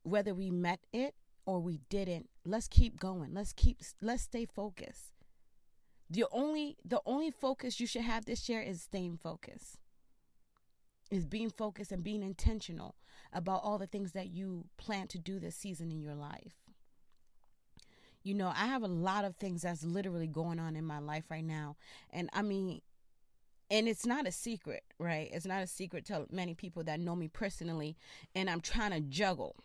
whether 0.03 0.35
we 0.35 0.51
met 0.51 0.81
it 0.91 1.15
or 1.45 1.61
we 1.61 1.79
didn't, 1.89 2.29
let's 2.45 2.67
keep 2.67 2.99
going. 2.99 3.33
Let's 3.33 3.53
keep 3.53 3.79
let's 4.01 4.23
stay 4.23 4.45
focused. 4.45 5.13
The 6.09 6.25
only 6.31 6.75
the 6.83 7.01
only 7.05 7.31
focus 7.31 7.79
you 7.79 7.87
should 7.87 8.01
have 8.01 8.25
this 8.25 8.49
year 8.49 8.61
is 8.61 8.81
staying 8.81 9.17
focused 9.17 9.77
is 11.09 11.25
being 11.25 11.49
focused 11.49 11.91
and 11.91 12.03
being 12.03 12.23
intentional 12.23 12.95
about 13.33 13.61
all 13.63 13.77
the 13.77 13.87
things 13.87 14.11
that 14.13 14.27
you 14.27 14.65
plan 14.77 15.07
to 15.07 15.17
do 15.17 15.39
this 15.39 15.55
season 15.55 15.91
in 15.91 16.01
your 16.01 16.15
life. 16.15 16.55
You 18.23 18.33
know, 18.33 18.49
I 18.49 18.67
have 18.67 18.83
a 18.83 18.87
lot 18.87 19.23
of 19.23 19.35
things 19.37 19.61
that's 19.61 19.83
literally 19.83 20.27
going 20.27 20.59
on 20.59 20.75
in 20.75 20.85
my 20.85 20.99
life 20.99 21.25
right 21.29 21.43
now. 21.43 21.77
And 22.09 22.29
I 22.33 22.41
mean, 22.41 22.81
and 23.69 23.87
it's 23.87 24.05
not 24.05 24.27
a 24.27 24.31
secret, 24.31 24.83
right? 24.99 25.29
It's 25.31 25.45
not 25.45 25.63
a 25.63 25.67
secret 25.67 26.05
to 26.05 26.25
many 26.29 26.53
people 26.53 26.83
that 26.83 26.99
know 26.99 27.15
me 27.15 27.27
personally. 27.27 27.95
And 28.35 28.49
I'm 28.49 28.61
trying 28.61 28.91
to 28.91 29.01
juggle 29.01 29.55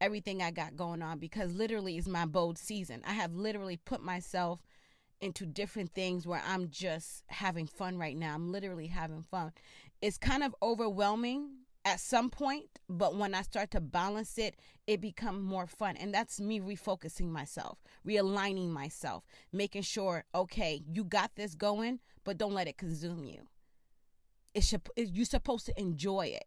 everything 0.00 0.42
I 0.42 0.50
got 0.50 0.76
going 0.76 1.02
on 1.02 1.18
because 1.18 1.54
literally 1.54 1.96
is 1.96 2.08
my 2.08 2.26
bold 2.26 2.58
season. 2.58 3.02
I 3.06 3.14
have 3.14 3.34
literally 3.34 3.76
put 3.76 4.02
myself 4.02 4.60
into 5.20 5.46
different 5.46 5.94
things 5.94 6.26
where 6.26 6.42
I'm 6.46 6.68
just 6.70 7.24
having 7.28 7.66
fun 7.66 7.98
right 7.98 8.16
now. 8.16 8.34
I'm 8.34 8.52
literally 8.52 8.88
having 8.88 9.22
fun. 9.22 9.52
It's 10.02 10.18
kind 10.18 10.42
of 10.42 10.54
overwhelming 10.62 11.50
at 11.84 12.00
some 12.00 12.30
point, 12.30 12.66
but 12.88 13.16
when 13.16 13.34
I 13.34 13.42
start 13.42 13.70
to 13.72 13.80
balance 13.80 14.38
it, 14.38 14.56
it 14.86 15.00
becomes 15.00 15.42
more 15.42 15.66
fun. 15.66 15.96
And 15.96 16.12
that's 16.12 16.40
me 16.40 16.60
refocusing 16.60 17.30
myself, 17.30 17.78
realigning 18.06 18.70
myself, 18.70 19.24
making 19.52 19.82
sure, 19.82 20.24
okay, 20.34 20.82
you 20.90 21.04
got 21.04 21.32
this 21.36 21.54
going, 21.54 22.00
but 22.24 22.38
don't 22.38 22.54
let 22.54 22.68
it 22.68 22.78
consume 22.78 23.24
you. 23.24 23.42
It 24.54 24.64
should, 24.64 24.82
you're 24.96 25.26
supposed 25.26 25.66
to 25.66 25.78
enjoy 25.80 26.26
it. 26.26 26.44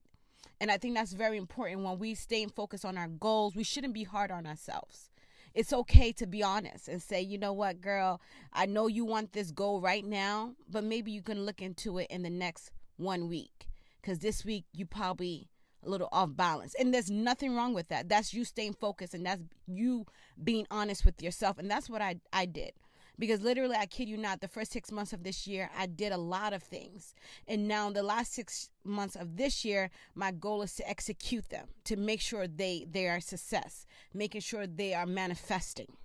And 0.60 0.72
I 0.72 0.78
think 0.78 0.96
that's 0.96 1.14
very 1.14 1.38
important 1.38 1.84
when 1.84 2.00
we 2.00 2.16
stay 2.16 2.46
focused 2.48 2.86
on 2.86 2.98
our 2.98 3.08
goals. 3.08 3.56
We 3.56 3.64
shouldn't 3.64 3.94
be 3.94 4.04
hard 4.04 4.32
on 4.32 4.48
ourselves 4.48 5.12
it's 5.58 5.74
okay 5.74 6.12
to 6.12 6.28
be 6.28 6.44
honest 6.44 6.88
and 6.88 7.02
say, 7.02 7.20
you 7.20 7.40
know 7.40 7.52
what, 7.52 7.82
girl, 7.82 8.22
I 8.54 8.68
know 8.68 8.86
you 8.86 9.06
want 9.06 9.34
this 9.34 9.50
goal 9.50 9.82
right 9.82 10.06
now, 10.06 10.54
but 10.70 10.84
maybe 10.84 11.12
you 11.12 11.24
can 11.24 11.48
look 11.48 11.64
into 11.64 11.98
it 11.98 12.06
in 12.12 12.22
the 12.22 12.30
next 12.30 12.70
one 12.98 13.28
week. 13.28 13.68
Because 14.00 14.20
this 14.20 14.46
week 14.46 14.66
you 14.72 14.86
probably 14.86 15.50
a 15.84 15.90
little 15.90 16.10
off 16.12 16.30
balance. 16.36 16.76
And 16.80 16.94
there's 16.94 17.10
nothing 17.10 17.56
wrong 17.56 17.74
with 17.74 17.88
that. 17.88 18.08
That's 18.08 18.36
you 18.36 18.46
staying 18.46 18.76
focused 18.76 19.16
and 19.16 19.26
that's 19.26 19.42
you 19.66 20.06
being 20.44 20.68
honest 20.70 21.04
with 21.04 21.24
yourself. 21.24 21.58
And 21.58 21.72
that's 21.72 21.90
what 21.90 22.04
I, 22.04 22.18
I 22.32 22.46
did. 22.46 22.74
Because 23.20 23.42
literally, 23.42 23.76
I 23.76 23.86
kid 23.86 24.08
you 24.08 24.18
not, 24.18 24.42
the 24.42 24.48
first 24.48 24.72
six 24.72 24.92
months 24.92 25.14
of 25.14 25.24
this 25.24 25.48
year, 25.48 25.70
I 25.78 25.88
did 25.88 26.12
a 26.12 26.18
lot 26.18 26.54
of 26.54 26.62
things. 26.62 27.16
And 27.48 27.68
now, 27.68 27.90
the 27.90 28.04
last 28.04 28.34
six 28.34 28.70
months 28.84 29.16
of 29.16 29.38
this 29.38 29.66
year, 29.66 29.90
my 30.14 30.32
goal 30.32 30.62
is 30.62 30.76
to 30.76 30.88
execute 30.88 31.50
them, 31.50 31.68
to 31.86 31.96
make 31.96 32.22
sure 32.22 32.48
they, 32.48 32.86
they 32.90 33.08
are 33.08 33.20
success, 33.20 33.86
making 34.14 34.42
sure 34.42 34.68
they 34.68 34.94
are 34.94 35.06
manifesting, 35.06 35.98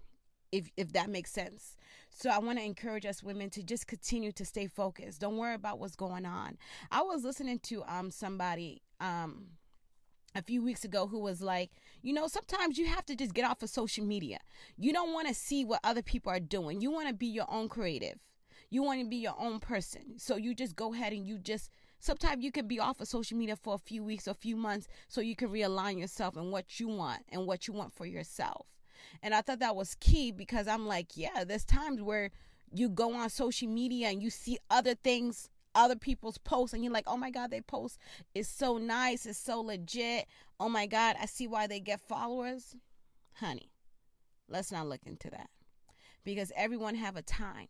if, 0.51 0.71
if 0.77 0.93
that 0.93 1.11
makes 1.11 1.33
sense. 1.33 1.77
So 2.15 2.31
I 2.31 2.39
want 2.39 2.59
to 2.59 2.65
encourage 2.65 3.07
us 3.07 3.23
women 3.23 3.51
to 3.51 3.63
just 3.63 3.87
continue 3.87 4.33
to 4.33 4.45
stay 4.45 4.67
focused. 4.67 5.21
Don't 5.21 5.39
worry 5.39 5.55
about 5.55 5.79
what's 5.79 5.97
going 5.97 6.27
on. 6.27 6.59
I 6.91 7.03
was 7.03 7.25
listening 7.25 7.59
to 7.61 7.83
um 7.85 8.11
somebody 8.11 8.83
um 9.01 9.47
a 10.35 10.43
few 10.43 10.63
weeks 10.63 10.85
ago 10.85 11.07
who 11.07 11.19
was 11.19 11.43
like, 11.43 11.71
you 12.03 12.13
know, 12.13 12.27
sometimes 12.27 12.79
you 12.79 12.87
have 12.87 13.05
to 13.07 13.17
just 13.17 13.35
get 13.35 13.45
off 13.45 13.63
of 13.63 13.71
social 13.71 14.05
media. 14.05 14.39
You 14.77 14.93
don't 14.93 15.13
want 15.13 15.29
to 15.29 15.35
see 15.35 15.65
what 15.65 15.81
other 15.85 16.03
people 16.03 16.33
are 16.33 16.41
doing. 16.41 16.81
You 16.81 16.91
want 16.91 17.09
to 17.09 17.15
be 17.15 17.27
your 17.27 17.47
own 17.51 17.69
creative. 17.69 18.19
You 18.71 18.83
want 18.83 19.01
to 19.01 19.07
be 19.07 19.17
your 19.17 19.35
own 19.39 19.61
person. 19.61 20.19
So 20.19 20.37
you 20.37 20.55
just 20.55 20.77
go 20.77 20.95
ahead 20.95 21.13
and 21.13 21.27
you 21.27 21.39
just 21.39 21.71
sometimes 22.01 22.43
you 22.43 22.51
can 22.51 22.67
be 22.67 22.81
off 22.81 23.01
of 23.01 23.09
social 23.09 23.37
media 23.37 23.57
for 23.57 23.75
a 23.75 23.79
few 23.79 24.03
weeks 24.03 24.27
or 24.27 24.33
a 24.33 24.35
few 24.35 24.57
months 24.57 24.89
so 25.09 25.21
you 25.21 25.37
can 25.37 25.49
realign 25.51 25.99
yourself 26.01 26.37
and 26.37 26.51
what 26.51 26.81
you 26.81 26.89
want 26.89 27.23
and 27.31 27.47
what 27.47 27.69
you 27.69 27.75
want 27.75 27.93
for 27.93 28.07
yourself. 28.07 28.67
And 29.23 29.35
I 29.35 29.43
thought 29.43 29.59
that 29.59 29.77
was 29.77 29.95
key 30.01 30.33
because 30.33 30.67
I'm 30.67 30.87
like, 30.87 31.17
yeah, 31.17 31.45
there's 31.45 31.65
times 31.65 32.01
where 32.01 32.31
you 32.73 32.89
go 32.89 33.15
on 33.15 33.29
social 33.29 33.69
media 33.69 34.09
and 34.09 34.23
you 34.23 34.31
see 34.31 34.59
other 34.71 34.95
things 34.95 35.51
other 35.75 35.97
people's 35.97 36.39
posts 36.39 36.75
and 36.75 36.83
you're 36.83 36.93
like, 36.93 37.07
oh 37.07 37.17
my 37.17 37.31
God, 37.31 37.51
they 37.51 37.61
post 37.61 37.99
is 38.35 38.49
so 38.49 38.79
nice, 38.79 39.27
it's 39.27 39.39
so 39.39 39.61
legit. 39.61 40.27
Oh 40.61 40.69
my 40.69 40.87
God, 40.87 41.17
I 41.21 41.27
see 41.27 41.47
why 41.47 41.67
they 41.67 41.81
get 41.81 42.01
followers. 42.01 42.77
Honey, 43.35 43.71
let's 44.49 44.73
not 44.73 44.89
look 44.89 45.01
into 45.07 45.31
that. 45.31 45.51
Because 46.25 46.53
everyone 46.57 46.95
have 46.95 47.17
a 47.17 47.23
time. 47.23 47.69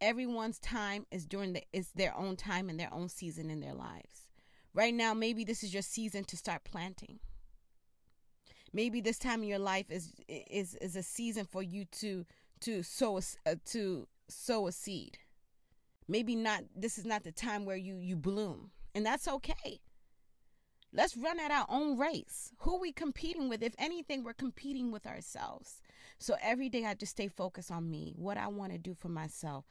Everyone's 0.00 0.58
time 0.58 1.06
is 1.10 1.26
during 1.26 1.52
the 1.52 1.62
is 1.72 1.90
their 1.94 2.16
own 2.16 2.36
time 2.36 2.68
and 2.68 2.80
their 2.80 2.92
own 2.92 3.08
season 3.08 3.50
in 3.50 3.60
their 3.60 3.74
lives. 3.74 4.28
Right 4.74 4.94
now, 4.94 5.14
maybe 5.14 5.44
this 5.44 5.62
is 5.62 5.72
your 5.72 5.82
season 5.82 6.24
to 6.24 6.36
start 6.36 6.64
planting. 6.64 7.20
Maybe 8.72 9.00
this 9.00 9.18
time 9.18 9.42
in 9.42 9.48
your 9.48 9.58
life 9.58 9.90
is 9.90 10.12
is 10.28 10.74
is 10.76 10.96
a 10.96 11.02
season 11.02 11.44
for 11.44 11.62
you 11.62 11.84
to 12.00 12.24
to 12.60 12.82
sow 12.82 13.18
a, 13.18 13.50
uh, 13.50 13.54
to 13.66 14.08
sow 14.28 14.66
a 14.66 14.72
seed 14.72 15.18
maybe 16.08 16.36
not 16.36 16.64
this 16.74 16.98
is 16.98 17.04
not 17.04 17.24
the 17.24 17.32
time 17.32 17.64
where 17.64 17.76
you 17.76 17.96
you 17.98 18.16
bloom. 18.16 18.70
And 18.94 19.06
that's 19.06 19.28
okay. 19.28 19.80
Let's 20.94 21.16
run 21.16 21.40
at 21.40 21.50
our 21.50 21.64
own 21.70 21.96
race. 21.96 22.52
Who 22.58 22.78
we 22.78 22.92
competing 22.92 23.48
with? 23.48 23.62
If 23.62 23.74
anything 23.78 24.22
we're 24.24 24.34
competing 24.34 24.90
with 24.90 25.06
ourselves. 25.06 25.80
So 26.18 26.36
every 26.42 26.68
day 26.68 26.84
i 26.84 26.94
just 26.94 27.12
stay 27.12 27.28
focused 27.28 27.70
on 27.70 27.90
me 27.90 28.14
what 28.16 28.36
i 28.36 28.46
want 28.46 28.72
to 28.72 28.78
do 28.78 28.94
for 28.94 29.08
myself. 29.08 29.64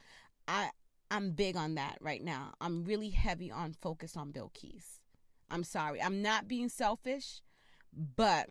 I 0.48 0.70
i'm 1.10 1.30
big 1.30 1.56
on 1.56 1.76
that 1.76 1.98
right 2.00 2.22
now. 2.22 2.54
I'm 2.60 2.84
really 2.84 3.10
heavy 3.10 3.50
on 3.50 3.72
focus 3.72 4.16
on 4.16 4.32
bill 4.32 4.50
keys. 4.54 5.00
I'm 5.50 5.64
sorry. 5.64 6.02
I'm 6.02 6.22
not 6.22 6.48
being 6.48 6.68
selfish 6.68 7.42
but 7.94 8.48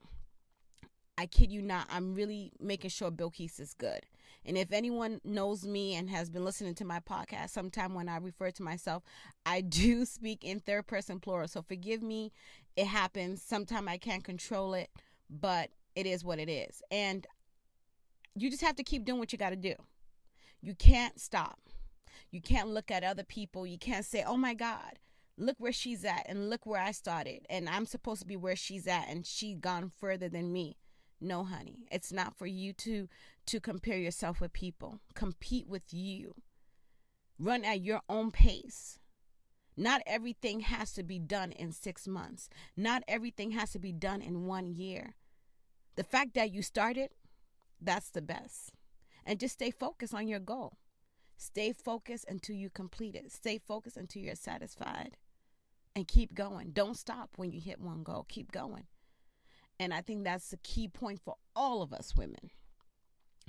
I 1.18 1.26
kid 1.26 1.52
you 1.52 1.62
not, 1.62 1.88
I'm 1.90 2.14
really 2.14 2.52
making 2.60 2.90
sure 2.90 3.12
Bill 3.12 3.30
Keys 3.30 3.60
is 3.60 3.74
good. 3.74 4.06
And 4.46 4.58
if 4.58 4.72
anyone 4.72 5.22
knows 5.24 5.66
me 5.66 5.96
and 5.96 6.10
has 6.10 6.30
been 6.30 6.44
listening 6.44 6.76
to 6.76 6.86
my 6.86 7.00
podcast, 7.00 7.52
sometime 7.52 7.94
when 7.94 8.10
I 8.10 8.18
refer 8.18 8.52
to 8.52 8.64
myself, 8.64 9.04
I 9.46 9.62
do 9.62 10.06
speak 10.06 10.44
in 10.44 10.60
third 10.60 10.88
person 10.88 11.20
plural. 11.20 11.48
So 11.48 11.62
forgive 11.62 12.02
me. 12.02 12.32
It 12.76 12.88
happens. 12.88 13.44
Sometimes 13.44 13.88
I 13.88 13.98
can't 13.98 14.24
control 14.24 14.74
it, 14.74 14.90
but 15.30 15.70
it 15.96 16.06
is 16.06 16.24
what 16.24 16.40
it 16.40 16.50
is. 16.50 16.82
And 16.90 17.28
you 18.36 18.50
just 18.50 18.64
have 18.64 18.78
to 18.78 18.84
keep 18.84 19.06
doing 19.06 19.20
what 19.20 19.32
you 19.32 19.38
got 19.38 19.50
to 19.50 19.56
do. 19.56 19.76
You 20.62 20.74
can't 20.76 21.20
stop. 21.20 21.60
You 22.32 22.42
can't 22.42 22.70
look 22.70 22.90
at 22.92 23.04
other 23.04 23.24
people. 23.24 23.68
You 23.68 23.78
can't 23.78 24.06
say, 24.06 24.24
oh 24.26 24.38
my 24.38 24.54
God, 24.54 25.00
look 25.38 25.58
where 25.60 25.74
she's 25.74 26.06
at 26.06 26.26
and 26.28 26.50
look 26.50 26.66
where 26.66 26.82
I 26.82 26.92
started. 26.92 27.46
And 27.50 27.68
I'm 27.68 27.86
supposed 27.86 28.22
to 28.22 28.28
be 28.28 28.38
where 28.38 28.56
she's 28.56 28.88
at 28.88 29.08
and 29.10 29.26
she 29.26 29.54
gone 29.54 29.92
further 30.00 30.30
than 30.30 30.54
me. 30.54 30.78
No, 31.20 31.44
honey. 31.44 31.86
It's 31.92 32.12
not 32.12 32.38
for 32.38 32.48
you 32.48 32.74
to 32.74 33.08
to 33.52 33.60
compare 33.60 33.98
yourself 33.98 34.40
with 34.40 34.54
people. 34.54 35.02
Compete 35.14 35.68
with 35.68 35.94
you. 35.94 36.36
Run 37.38 37.66
at 37.66 37.82
your 37.82 38.00
own 38.08 38.32
pace. 38.32 38.98
Not 39.76 40.02
everything 40.08 40.62
has 40.62 40.94
to 40.94 41.04
be 41.04 41.20
done 41.20 41.52
in 41.52 41.74
6 41.74 42.08
months. 42.08 42.50
Not 42.78 43.04
everything 43.10 43.52
has 43.52 43.72
to 43.72 43.80
be 43.80 43.92
done 43.92 44.22
in 44.22 44.46
1 44.46 44.74
year. 44.74 45.16
The 45.96 46.04
fact 46.06 46.34
that 46.36 46.54
you 46.54 46.62
started, 46.62 47.10
that's 47.82 48.10
the 48.10 48.22
best. 48.22 48.72
And 49.26 49.38
just 49.38 49.56
stay 49.56 49.70
focused 49.70 50.14
on 50.14 50.30
your 50.30 50.40
goal. 50.40 50.78
Stay 51.36 51.74
focused 51.74 52.26
until 52.30 52.56
you 52.56 52.70
complete 52.70 53.16
it. 53.16 53.34
Stay 53.34 53.58
focused 53.58 53.98
until 53.98 54.22
you're 54.22 54.36
satisfied. 54.36 55.18
And 55.94 56.08
keep 56.08 56.34
going. 56.34 56.72
Don't 56.72 56.96
stop 56.96 57.32
when 57.36 57.52
you 57.52 57.60
hit 57.60 57.82
one 57.82 58.04
goal. 58.04 58.26
Keep 58.30 58.54
going. 58.54 58.86
And 59.78 59.94
I 59.94 60.02
think 60.02 60.24
that's 60.24 60.52
the 60.52 60.58
key 60.58 60.88
point 60.88 61.20
for 61.20 61.36
all 61.54 61.82
of 61.82 61.92
us 61.92 62.16
women. 62.16 62.52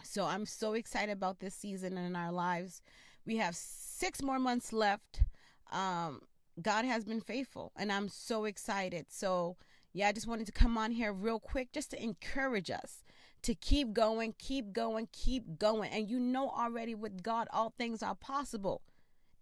So 0.02 0.24
I'm 0.24 0.46
so 0.46 0.74
excited 0.74 1.12
about 1.12 1.40
this 1.40 1.54
season 1.54 1.96
in 1.96 2.16
our 2.16 2.32
lives. 2.32 2.82
We 3.24 3.36
have 3.36 3.54
six 3.54 4.22
more 4.22 4.38
months 4.38 4.72
left. 4.72 5.22
Um, 5.70 6.22
God 6.60 6.84
has 6.84 7.04
been 7.04 7.20
faithful, 7.20 7.72
and 7.76 7.90
I'm 7.90 8.08
so 8.08 8.44
excited. 8.44 9.06
So, 9.08 9.56
yeah, 9.92 10.08
I 10.08 10.12
just 10.12 10.26
wanted 10.26 10.46
to 10.46 10.52
come 10.52 10.76
on 10.76 10.90
here 10.90 11.12
real 11.12 11.40
quick 11.40 11.72
just 11.72 11.90
to 11.92 12.02
encourage 12.02 12.70
us 12.70 13.04
to 13.42 13.54
keep 13.54 13.92
going, 13.92 14.34
keep 14.38 14.72
going, 14.72 15.08
keep 15.12 15.58
going. 15.58 15.90
And 15.90 16.08
you 16.08 16.20
know 16.20 16.50
already 16.50 16.94
with 16.94 17.22
God, 17.22 17.48
all 17.52 17.74
things 17.76 18.02
are 18.02 18.14
possible. 18.14 18.82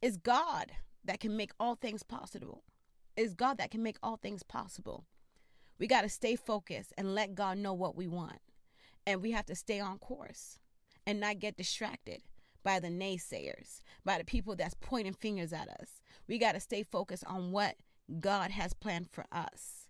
It's 0.00 0.16
God 0.16 0.72
that 1.04 1.20
can 1.20 1.36
make 1.36 1.52
all 1.60 1.74
things 1.74 2.02
possible. 2.02 2.64
It's 3.16 3.34
God 3.34 3.58
that 3.58 3.70
can 3.70 3.82
make 3.82 3.98
all 4.02 4.16
things 4.16 4.42
possible. 4.42 5.04
We 5.78 5.86
got 5.86 6.02
to 6.02 6.08
stay 6.08 6.36
focused 6.36 6.92
and 6.96 7.14
let 7.14 7.34
God 7.34 7.58
know 7.58 7.74
what 7.74 7.96
we 7.96 8.06
want. 8.06 8.38
And 9.10 9.22
we 9.22 9.32
have 9.32 9.46
to 9.46 9.56
stay 9.56 9.80
on 9.80 9.98
course 9.98 10.60
and 11.04 11.18
not 11.18 11.40
get 11.40 11.56
distracted 11.56 12.22
by 12.62 12.78
the 12.78 12.88
naysayers, 12.88 13.80
by 14.04 14.18
the 14.18 14.24
people 14.24 14.54
that's 14.54 14.76
pointing 14.80 15.14
fingers 15.14 15.52
at 15.52 15.68
us. 15.68 16.00
We 16.28 16.38
got 16.38 16.52
to 16.52 16.60
stay 16.60 16.84
focused 16.84 17.24
on 17.26 17.50
what 17.50 17.74
God 18.20 18.52
has 18.52 18.72
planned 18.72 19.10
for 19.10 19.24
us. 19.32 19.88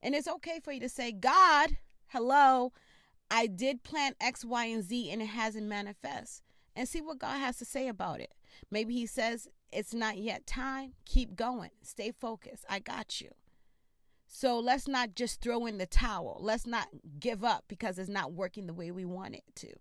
And 0.00 0.14
it's 0.14 0.28
okay 0.28 0.60
for 0.62 0.70
you 0.70 0.78
to 0.80 0.88
say, 0.88 1.10
God, 1.10 1.78
hello, 2.08 2.72
I 3.28 3.48
did 3.48 3.82
plan 3.82 4.14
X, 4.20 4.44
Y, 4.44 4.66
and 4.66 4.84
Z 4.84 5.10
and 5.10 5.20
it 5.20 5.26
hasn't 5.26 5.66
manifest. 5.66 6.42
And 6.76 6.88
see 6.88 7.00
what 7.00 7.18
God 7.18 7.38
has 7.38 7.58
to 7.58 7.64
say 7.64 7.88
about 7.88 8.20
it. 8.20 8.32
Maybe 8.70 8.94
He 8.94 9.06
says, 9.06 9.48
it's 9.72 9.92
not 9.92 10.16
yet 10.16 10.46
time. 10.46 10.92
Keep 11.04 11.34
going. 11.34 11.70
Stay 11.82 12.12
focused. 12.12 12.64
I 12.70 12.78
got 12.78 13.20
you. 13.20 13.30
So 14.32 14.60
let's 14.60 14.86
not 14.86 15.16
just 15.16 15.40
throw 15.40 15.66
in 15.66 15.78
the 15.78 15.86
towel. 15.86 16.38
Let's 16.40 16.64
not 16.64 16.86
give 17.18 17.42
up 17.42 17.64
because 17.66 17.98
it's 17.98 18.08
not 18.08 18.32
working 18.32 18.68
the 18.68 18.72
way 18.72 18.92
we 18.92 19.04
want 19.04 19.34
it 19.34 19.42
to. 19.56 19.72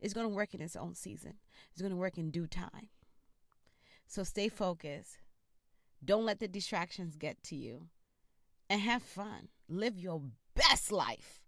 It's 0.00 0.14
going 0.14 0.28
to 0.28 0.34
work 0.34 0.54
in 0.54 0.62
its 0.62 0.76
own 0.76 0.94
season, 0.94 1.34
it's 1.72 1.82
going 1.82 1.90
to 1.90 1.98
work 1.98 2.16
in 2.16 2.30
due 2.30 2.46
time. 2.46 2.88
So 4.06 4.22
stay 4.22 4.48
focused. 4.48 5.18
Don't 6.04 6.24
let 6.24 6.38
the 6.38 6.46
distractions 6.46 7.16
get 7.16 7.42
to 7.44 7.56
you. 7.56 7.88
And 8.70 8.80
have 8.80 9.02
fun. 9.02 9.48
Live 9.68 9.98
your 9.98 10.22
best 10.54 10.92
life. 10.92 11.40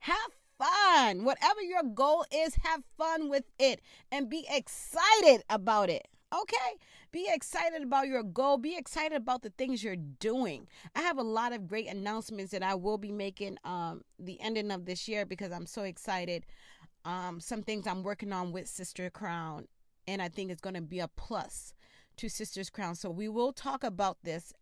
Have 0.00 0.16
fun. 0.58 1.24
Whatever 1.24 1.62
your 1.62 1.82
goal 1.82 2.26
is, 2.30 2.56
have 2.56 2.82
fun 2.98 3.30
with 3.30 3.44
it 3.58 3.80
and 4.12 4.28
be 4.28 4.46
excited 4.50 5.42
about 5.48 5.88
it. 5.88 6.08
Okay? 6.32 6.78
Be 7.12 7.28
excited 7.28 7.82
about 7.82 8.06
your 8.06 8.22
goal. 8.22 8.56
Be 8.56 8.76
excited 8.76 9.16
about 9.16 9.42
the 9.42 9.50
things 9.50 9.82
you're 9.82 9.96
doing. 9.96 10.68
I 10.94 11.02
have 11.02 11.18
a 11.18 11.22
lot 11.22 11.52
of 11.52 11.66
great 11.66 11.88
announcements 11.88 12.52
that 12.52 12.62
I 12.62 12.74
will 12.76 12.98
be 12.98 13.10
making 13.10 13.58
um 13.64 14.02
the 14.18 14.40
ending 14.40 14.70
of 14.70 14.84
this 14.84 15.08
year 15.08 15.26
because 15.26 15.50
I'm 15.50 15.66
so 15.66 15.82
excited. 15.82 16.46
Um 17.04 17.40
some 17.40 17.62
things 17.62 17.86
I'm 17.86 18.02
working 18.04 18.32
on 18.32 18.52
with 18.52 18.68
Sister 18.68 19.10
Crown 19.10 19.66
and 20.06 20.22
I 20.22 20.28
think 20.28 20.50
it's 20.50 20.60
going 20.60 20.74
to 20.74 20.80
be 20.80 21.00
a 21.00 21.08
plus 21.08 21.74
to 22.18 22.28
Sisters 22.28 22.70
Crown. 22.70 22.94
So 22.94 23.10
we 23.10 23.28
will 23.28 23.52
talk 23.52 23.82
about 23.82 24.18
this 24.22 24.52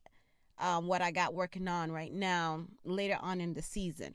um 0.58 0.86
what 0.86 1.02
I 1.02 1.10
got 1.10 1.34
working 1.34 1.68
on 1.68 1.92
right 1.92 2.12
now 2.12 2.64
later 2.84 3.18
on 3.20 3.42
in 3.42 3.52
the 3.52 3.62
season. 3.62 4.14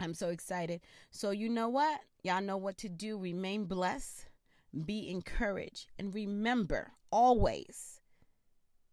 I'm 0.00 0.14
so 0.14 0.28
excited. 0.28 0.82
So 1.10 1.30
you 1.30 1.48
know 1.48 1.68
what? 1.70 2.00
Y'all 2.22 2.42
know 2.42 2.58
what 2.58 2.76
to 2.78 2.88
do. 2.90 3.18
Remain 3.18 3.64
blessed 3.64 4.27
be 4.84 5.08
encouraged. 5.08 5.90
And 5.98 6.14
remember, 6.14 6.92
always, 7.10 8.00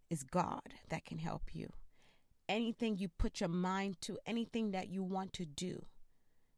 is 0.10 0.24
God 0.24 0.62
that 0.89 1.05
can 1.05 1.17
help 1.17 1.53
you. 1.53 1.72
Anything 2.48 2.98
you 2.98 3.08
put 3.08 3.39
your 3.39 3.50
mind 3.50 4.00
to, 4.01 4.17
anything 4.25 4.72
that 4.72 4.89
you 4.89 5.03
want 5.03 5.34
to 5.34 5.46
do, 5.46 5.86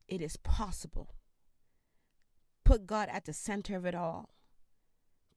it 0.07 0.21
is 0.21 0.37
possible. 0.37 1.15
Put 2.65 2.85
God 2.85 3.07
at 3.11 3.25
the 3.25 3.33
center 3.33 3.77
of 3.77 3.85
it 3.85 3.95
all. 3.95 4.33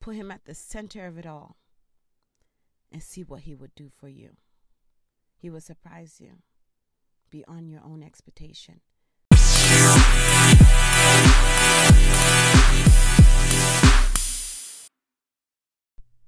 Put 0.00 0.16
Him 0.16 0.30
at 0.30 0.44
the 0.44 0.54
center 0.54 1.06
of 1.06 1.18
it 1.18 1.26
all 1.26 1.56
and 2.90 3.02
see 3.02 3.22
what 3.22 3.42
He 3.42 3.54
would 3.54 3.74
do 3.74 3.88
for 3.88 4.08
you. 4.08 4.30
He 5.36 5.48
will 5.48 5.60
surprise 5.60 6.16
you 6.20 6.38
beyond 7.30 7.70
your 7.70 7.82
own 7.84 8.02
expectation. 8.02 8.80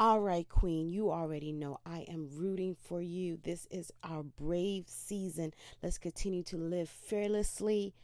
All 0.05 0.19
right, 0.19 0.49
Queen, 0.49 0.91
you 0.91 1.13
already 1.13 1.53
know 1.53 1.79
I 1.87 2.01
am 2.09 2.29
rooting 2.35 2.75
for 2.75 3.01
you. 3.01 3.39
This 3.41 3.69
is 3.71 3.93
our 4.03 4.25
brave 4.25 4.87
season. 4.89 5.55
Let's 5.81 5.97
continue 5.97 6.43
to 6.43 6.57
live 6.57 6.89
fearlessly. 6.89 7.95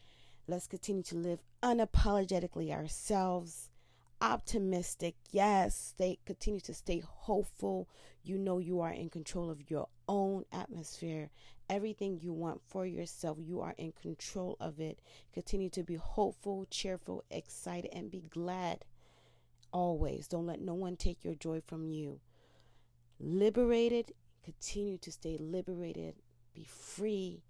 Let's 0.47 0.69
continue 0.69 1.03
to 1.03 1.17
live 1.17 1.43
unapologetically 1.61 2.71
ourselves. 2.71 3.71
Optimistic, 4.21 5.17
yes. 5.33 5.77
Stay 5.77 6.21
continue 6.25 6.61
to 6.61 6.73
stay 6.73 7.03
hopeful. 7.05 7.89
You 8.23 8.39
know 8.39 8.59
you 8.59 8.81
are 8.81 8.93
in 8.93 9.11
control 9.11 9.51
of 9.51 9.69
your 9.69 9.89
own 10.09 10.45
atmosphere. 10.53 11.31
Everything 11.69 12.21
you 12.23 12.33
want 12.33 12.61
for 12.65 12.87
yourself, 12.87 13.39
you 13.41 13.61
are 13.61 13.75
in 13.77 13.91
control 14.01 14.57
of 14.61 14.79
it. 14.79 15.01
Continue 15.35 15.71
to 15.71 15.83
be 15.83 15.97
hopeful, 15.97 16.65
cheerful, 16.71 17.25
excited, 17.29 17.91
and 17.93 18.09
be 18.09 18.23
glad 18.31 18.85
always. 19.73 20.29
Don't 20.29 20.47
let 20.47 20.61
no 20.61 20.75
one 20.75 20.97
take 20.97 21.25
your 21.25 21.35
joy 21.35 21.61
from 21.67 21.89
you. 21.89 22.21
Liberated, 23.21 24.13
continue 24.45 24.99
to 24.99 25.13
stay 25.13 25.37
liberated. 25.39 26.15
Be 26.55 26.65
free. 26.65 27.43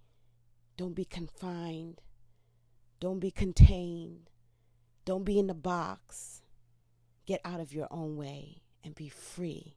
Don't 0.76 0.94
be 0.94 1.04
confined. 1.04 2.00
Don't 3.00 3.20
be 3.20 3.30
contained. 3.30 4.30
Don't 5.04 5.24
be 5.24 5.38
in 5.38 5.46
the 5.46 5.54
box. 5.54 6.42
Get 7.26 7.40
out 7.44 7.60
of 7.60 7.72
your 7.72 7.88
own 7.90 8.16
way 8.16 8.62
and 8.84 8.94
be 8.94 9.08
free. 9.08 9.76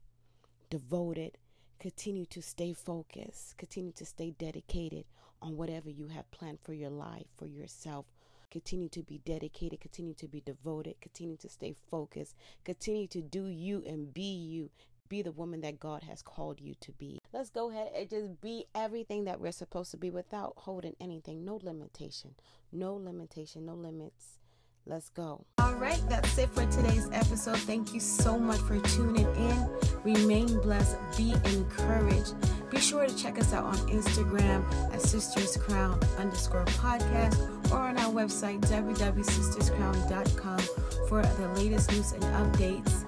Devoted. 0.70 1.38
Continue 1.80 2.26
to 2.28 2.42
stay 2.42 2.74
focused. 2.74 3.58
Continue 3.58 3.92
to 3.94 4.06
stay 4.06 4.32
dedicated 4.32 5.06
on 5.42 5.58
whatever 5.58 5.90
you 5.90 6.08
have 6.08 6.30
planned 6.32 6.60
for 6.62 6.74
your 6.74 6.90
life, 6.90 7.26
for 7.36 7.48
yourself, 7.48 8.06
Continue 8.52 8.90
to 8.90 9.02
be 9.02 9.22
dedicated, 9.24 9.80
continue 9.80 10.14
to 10.16 10.28
be 10.28 10.42
devoted, 10.42 10.96
continue 11.00 11.38
to 11.38 11.48
stay 11.48 11.74
focused, 11.90 12.36
continue 12.66 13.08
to 13.08 13.22
do 13.22 13.48
you 13.48 13.82
and 13.88 14.14
be 14.14 14.22
you. 14.22 14.70
Be 15.08 15.22
the 15.22 15.32
woman 15.32 15.62
that 15.62 15.80
God 15.80 16.04
has 16.04 16.22
called 16.22 16.62
you 16.62 16.74
to 16.82 16.92
be. 16.94 17.20
Let's 17.34 17.50
go 17.50 17.70
ahead 17.70 17.92
and 17.96 18.10
just 18.10 18.42
be 18.42 18.66
everything 18.76 19.26
that 19.26 19.42
we're 19.42 19.52
supposed 19.52 19.92
to 19.92 19.98
be 19.98 20.10
without 20.10 20.54
holding 20.58 20.96
anything. 21.02 21.44
No 21.44 21.60
limitation. 21.62 22.36
No 22.72 22.96
limitation. 22.96 23.66
No 23.66 23.74
limits. 23.74 24.40
Let's 24.86 25.10
go. 25.10 25.46
All 25.58 25.76
right, 25.76 26.02
that's 26.10 26.38
it 26.38 26.50
for 26.50 26.66
today's 26.66 27.10
episode. 27.12 27.58
Thank 27.60 27.94
you 27.94 28.00
so 28.00 28.40
much 28.40 28.60
for 28.62 28.80
tuning 28.80 29.28
in. 29.36 29.70
Remain 30.04 30.60
blessed, 30.62 30.98
be 31.16 31.34
encouraged. 31.46 32.34
Be 32.70 32.80
sure 32.80 33.06
to 33.06 33.16
check 33.16 33.38
us 33.38 33.54
out 33.54 33.66
on 33.66 33.78
Instagram 33.90 34.64
at 34.94 35.02
Sisters 35.02 35.56
Crown 35.58 36.00
underscore 36.18 36.66
podcast 36.66 37.61
or 37.72 37.80
on 37.80 37.98
our 37.98 38.12
website 38.12 38.60
www.sisterscrown.com 38.62 40.60
for 41.08 41.22
the 41.22 41.48
latest 41.56 41.92
news 41.92 42.12
and 42.14 42.24
updates 42.24 43.06